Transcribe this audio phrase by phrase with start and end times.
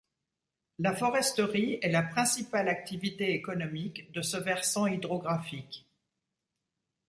[0.79, 5.87] La foresterie est la principale activité économique de ce versant hydrographique.